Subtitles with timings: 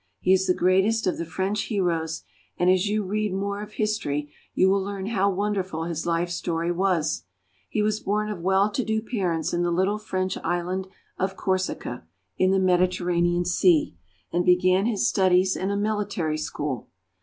[0.19, 2.23] He is the greatest of the French heroes,
[2.57, 6.71] and as you read more of history you will learn how wonderful his life story
[6.71, 7.25] was.
[7.69, 10.87] He was born of well to do parents in the little French island
[11.19, 12.03] of Corsica,
[12.35, 13.95] in the Mediterranean Sea,
[14.33, 16.87] and began his studies in a military school.